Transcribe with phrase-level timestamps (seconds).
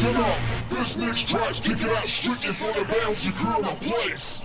[0.00, 4.40] This next track's kicking out strictly for the bands you crew in place.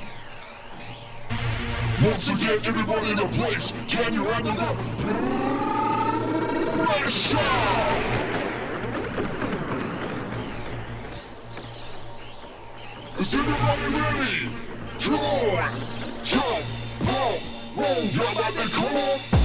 [2.04, 4.76] Once again, everybody in the place, can you handle the
[6.84, 7.38] pressure?
[13.18, 14.50] Is everybody ready?
[15.00, 15.72] Come on,
[16.22, 16.66] jump,
[17.00, 17.40] pump,
[17.78, 19.45] roll, y'all let me come on.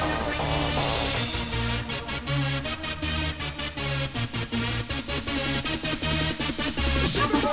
[7.13, 7.51] Come on, come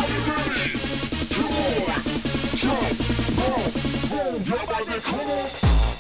[4.13, 5.98] on, grab by the collar.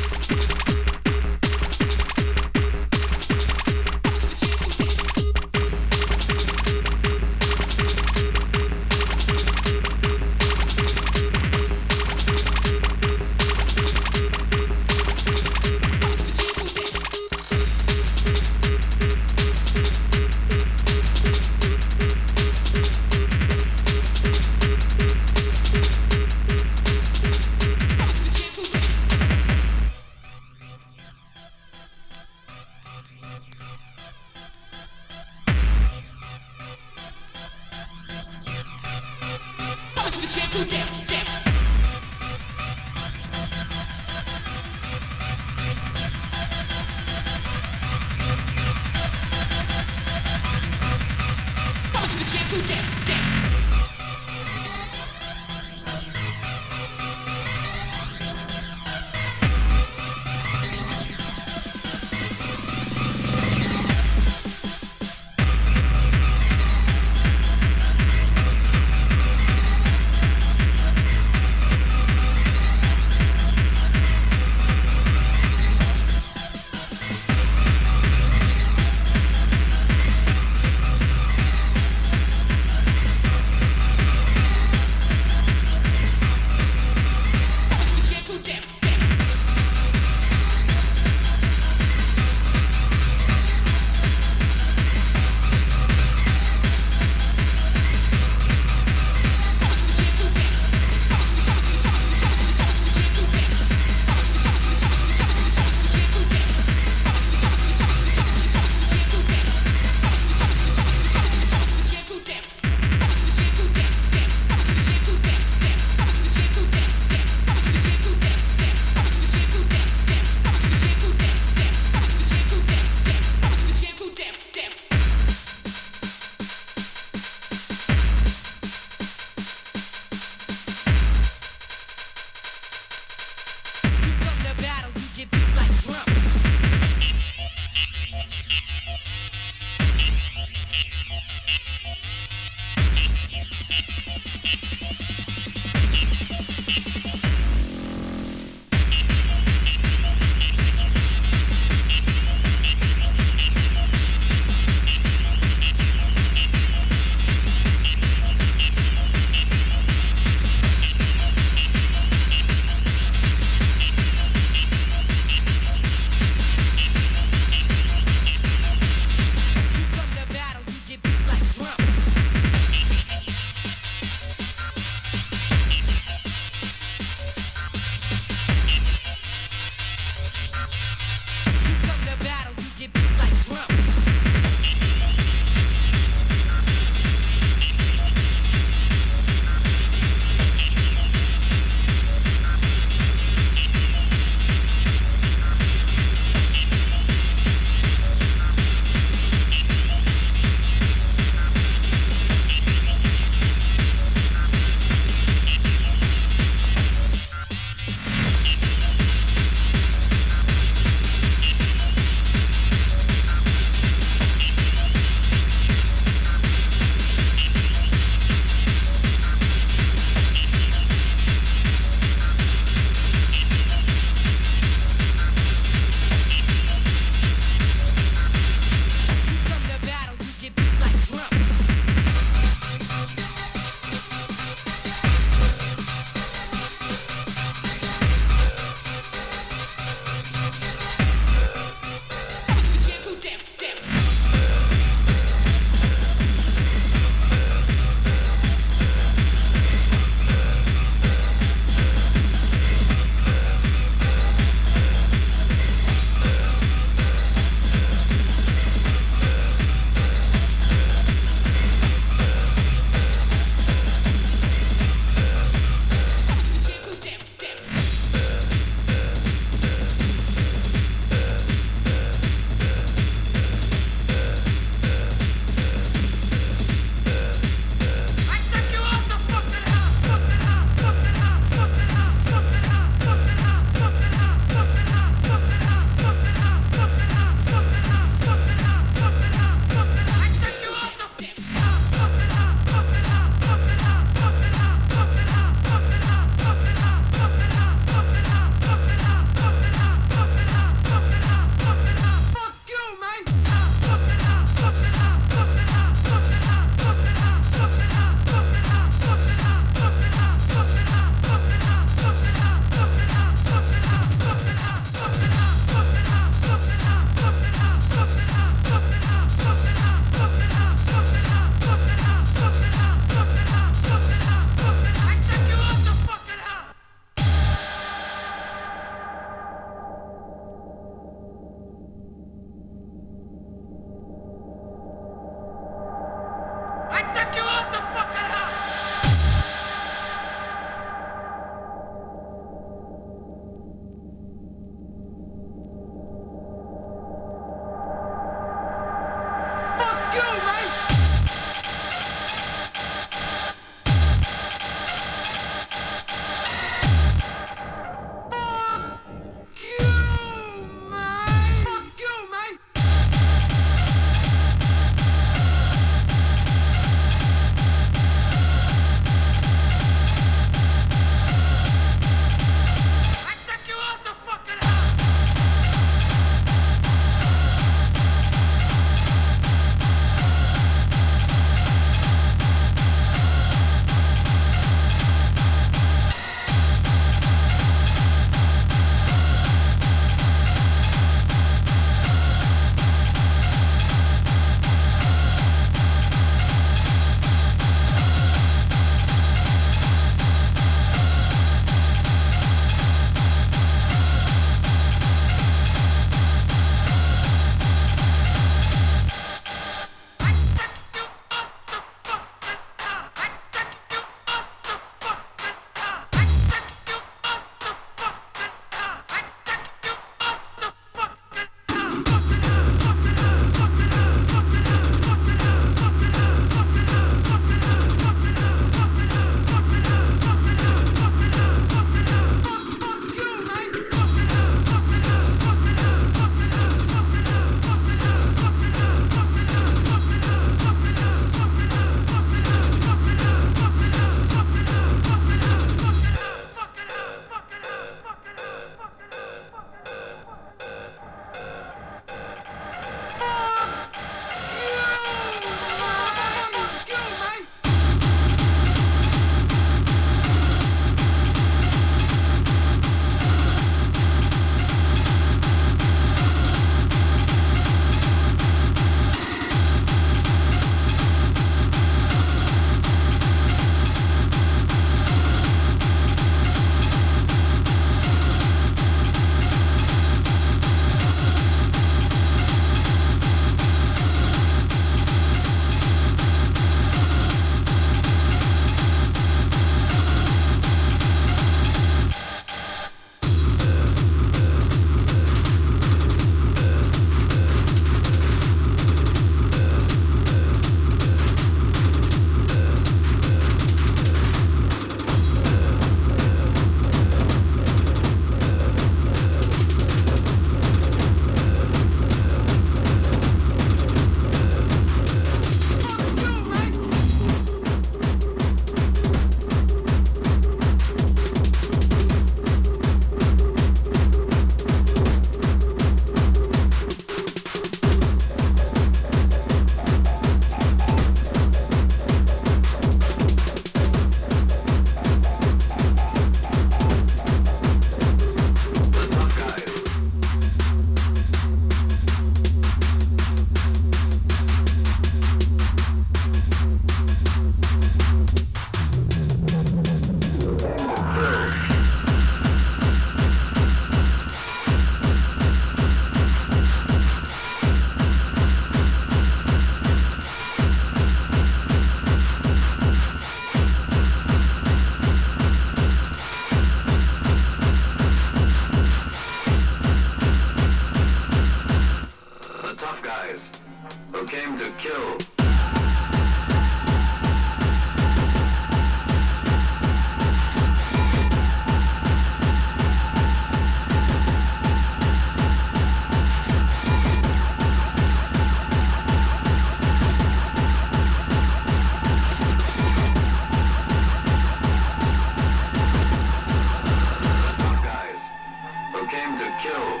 [599.22, 600.00] came to kill,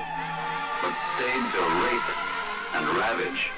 [0.82, 2.08] but stayed to rape
[2.74, 3.50] and ravage.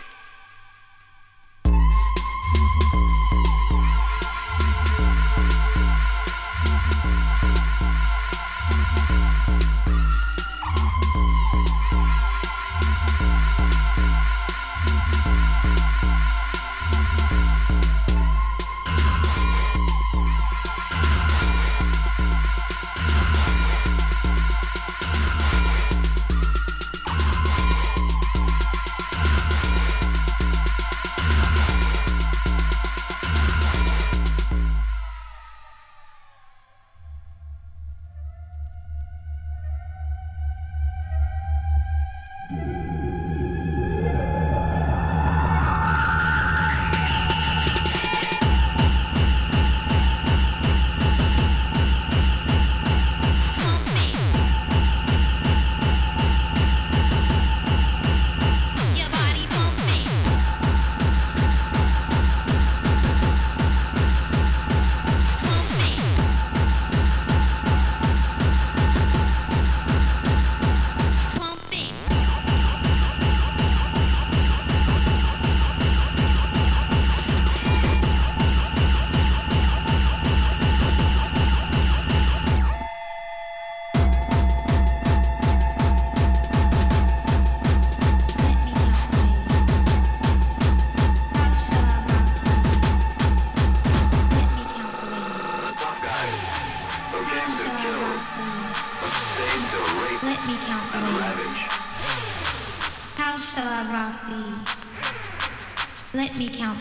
[9.46, 9.93] Thank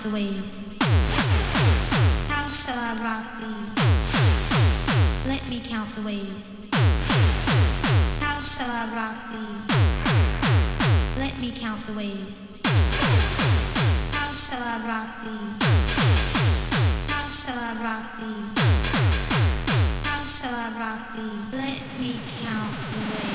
[0.04, 0.68] the ways.
[2.28, 3.64] How shall I rock thee?
[5.30, 6.58] Let me count the ways.
[8.20, 9.56] How shall I rock thee?
[11.22, 12.50] Let me count the ways.
[14.12, 15.48] How shall I rock thee?
[17.08, 18.44] How shall I rock thee?
[20.04, 21.58] How shall I rock thee?
[21.58, 23.33] Let me count the ways.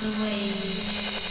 [0.00, 1.21] the waves.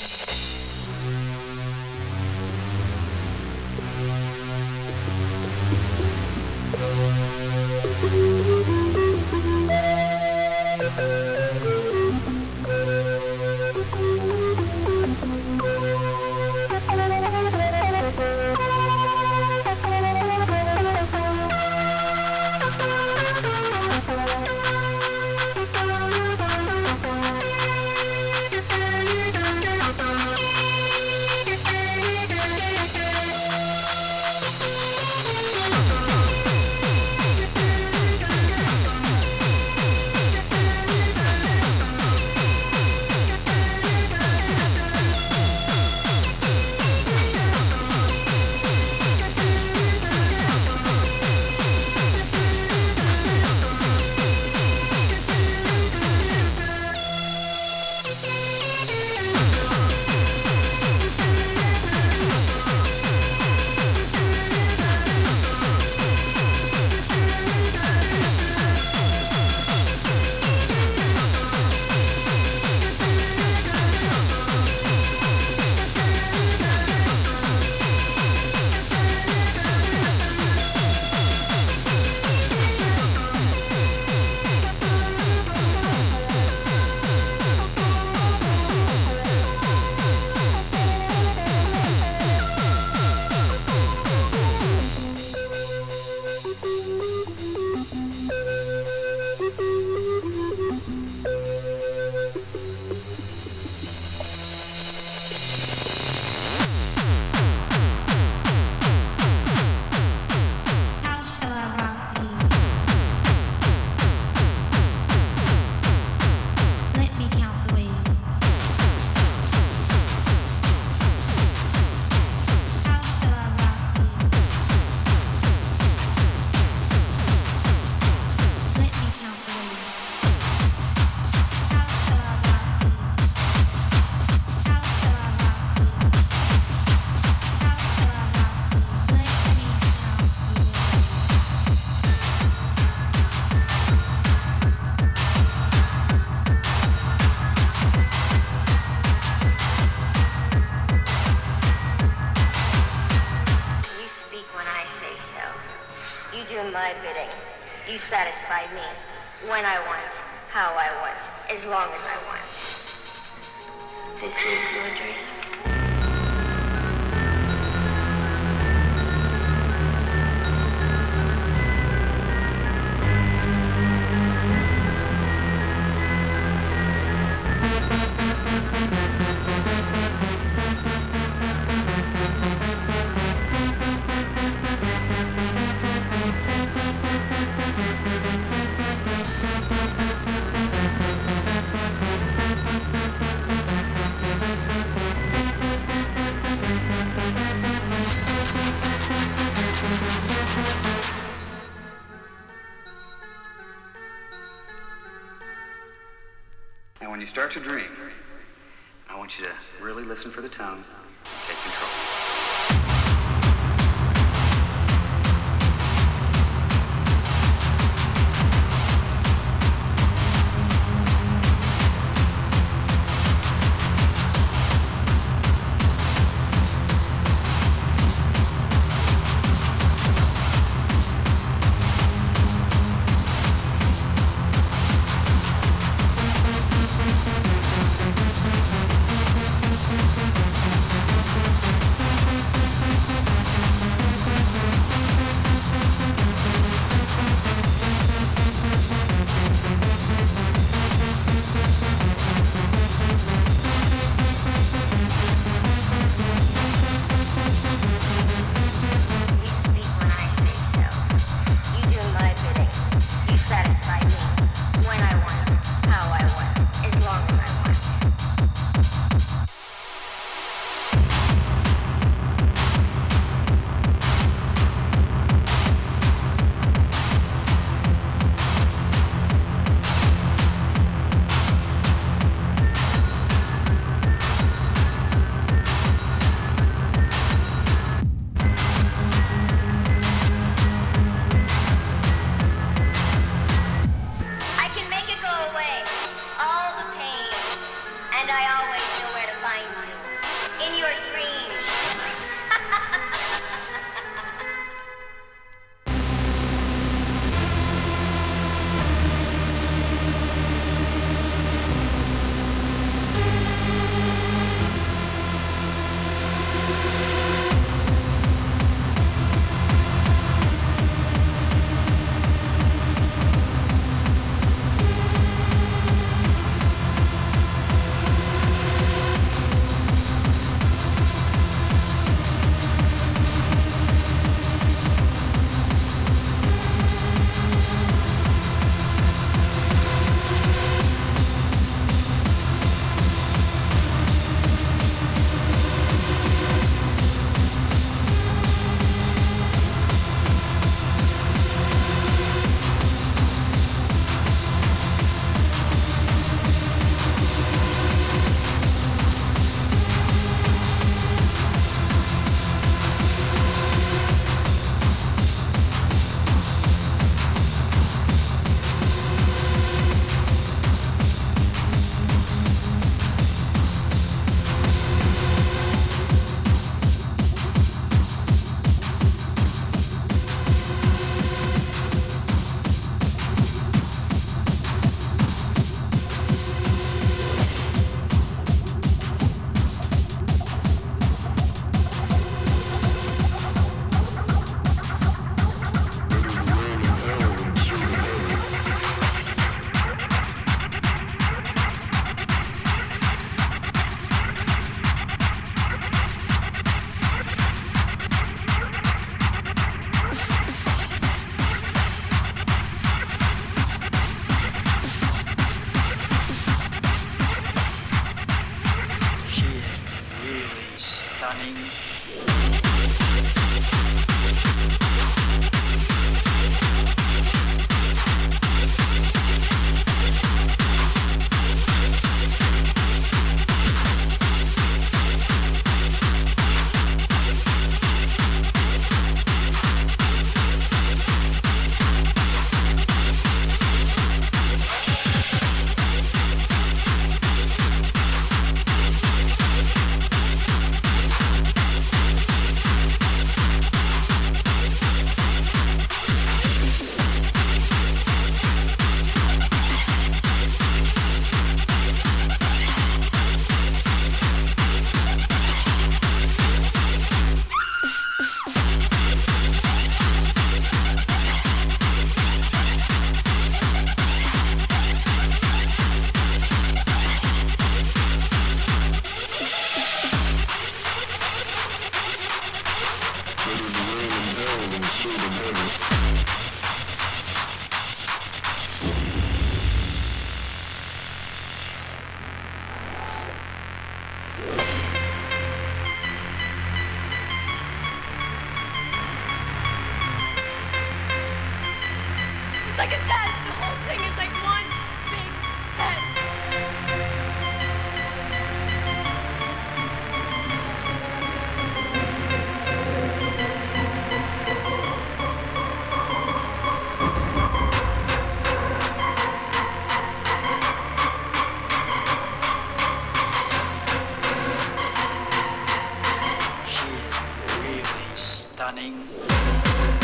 [529.11, 530.00] Paranoid, paranoid,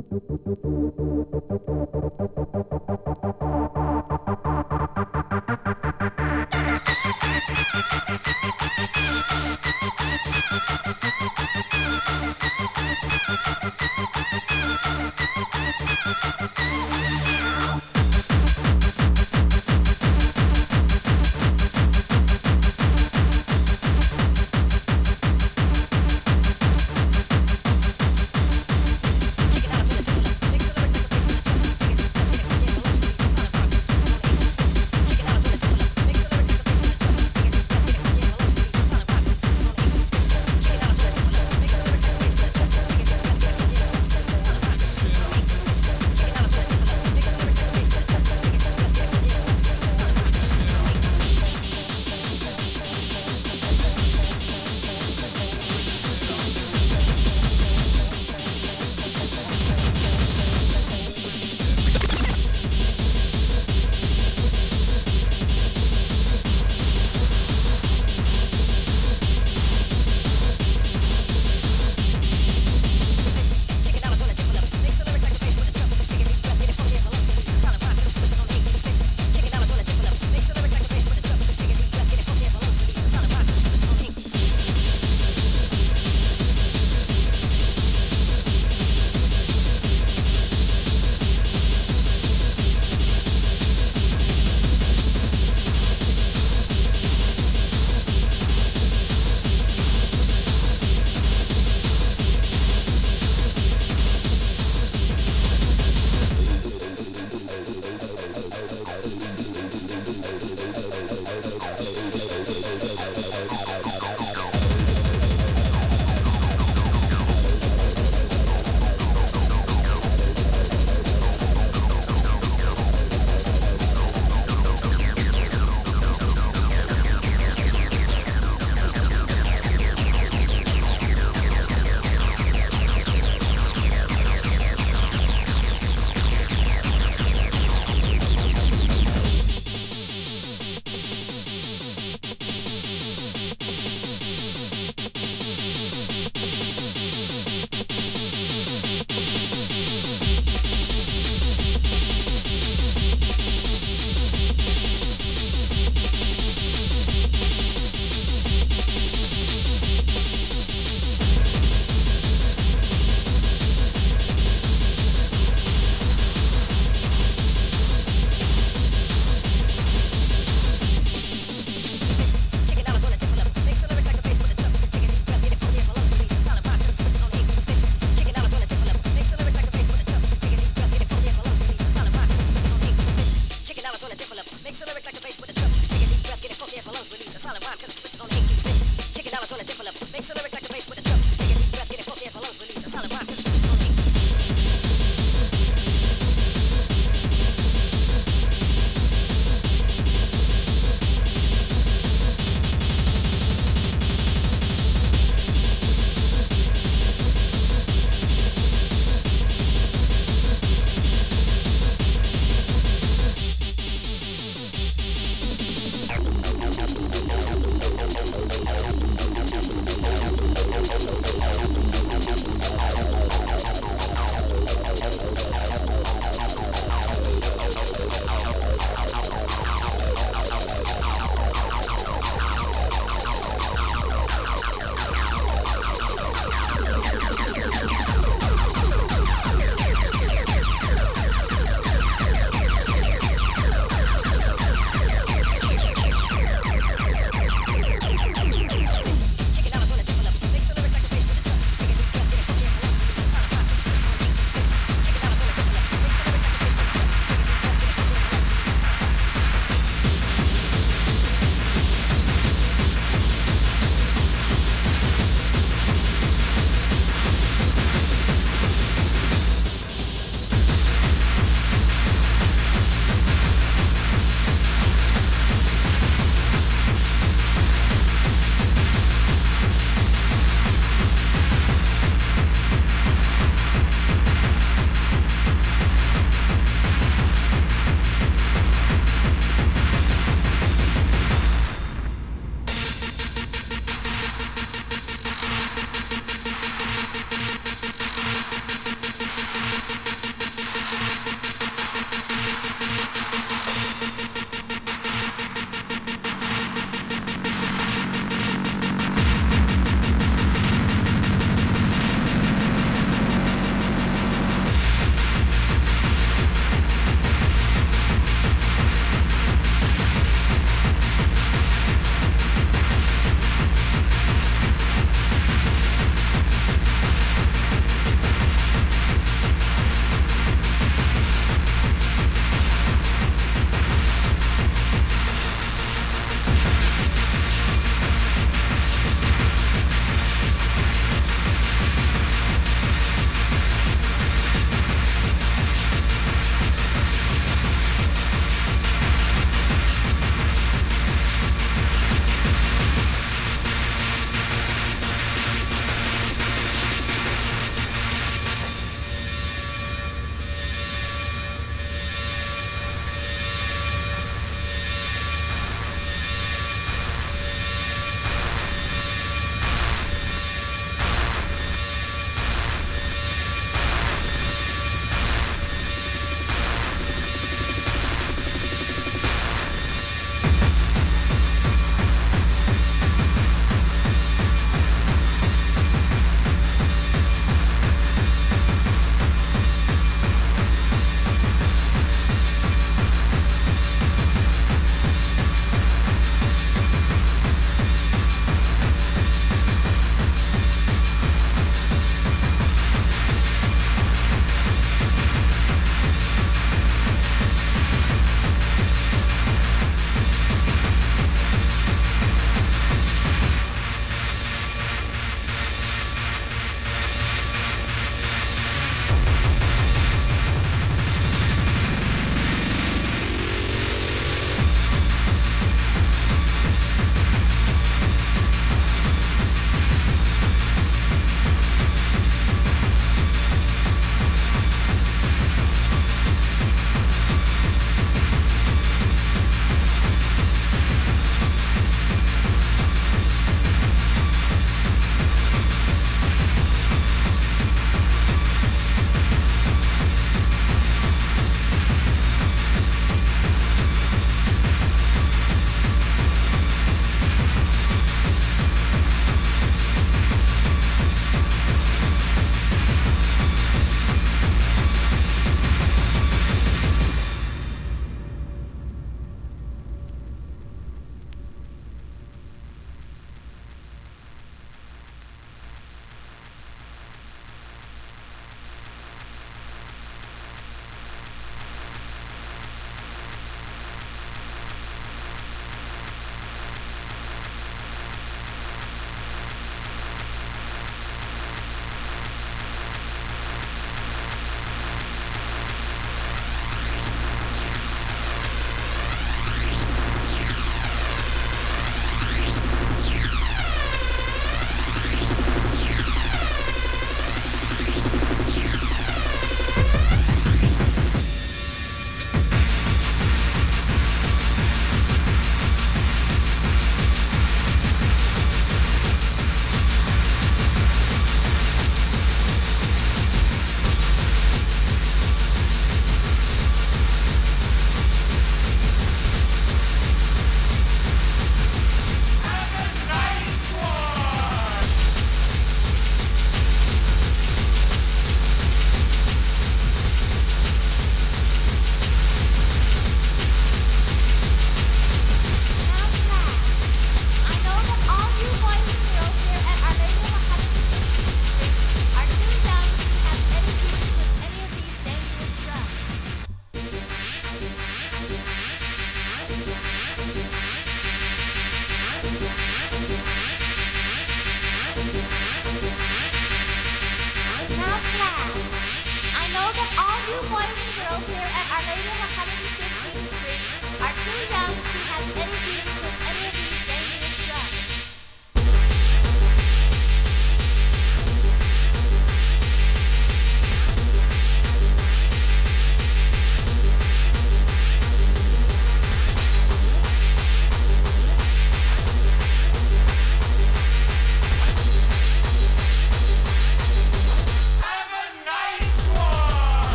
[0.00, 0.22] Thank
[2.90, 2.97] you.